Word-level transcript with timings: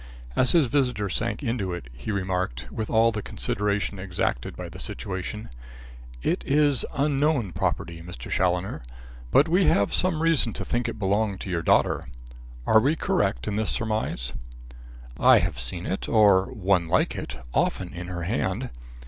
As 0.35 0.53
his 0.53 0.65
visitor 0.65 1.09
sank 1.09 1.43
into 1.43 1.73
it, 1.73 1.87
he 1.93 2.11
remarked, 2.11 2.71
with 2.71 2.89
all 2.89 3.11
the 3.11 3.21
consideration 3.21 3.99
exacted 3.99 4.55
by 4.57 4.67
the 4.67 4.79
situation: 4.79 5.49
"It 6.23 6.43
is 6.43 6.83
unknown 6.93 7.51
property, 7.51 8.01
Mr. 8.01 8.31
Challoner. 8.31 8.81
But 9.29 9.47
we 9.47 9.65
have 9.67 9.93
some 9.93 10.23
reason 10.23 10.53
to 10.53 10.65
think 10.65 10.89
it 10.89 10.97
belonged 10.97 11.39
to 11.41 11.51
your 11.51 11.61
daughter. 11.61 12.07
Are 12.65 12.79
we 12.79 12.95
correct 12.95 13.47
in 13.47 13.57
this 13.57 13.69
surmise?" 13.69 14.33
"I 15.19 15.37
have 15.37 15.59
seen 15.59 15.85
it, 15.85 16.09
or 16.09 16.45
one 16.51 16.87
like 16.87 17.15
it, 17.15 17.37
often 17.53 17.93
in 17.93 18.07
her 18.07 18.23
hand." 18.23 18.71